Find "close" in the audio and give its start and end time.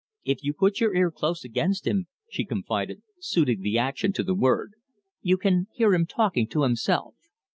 1.11-1.43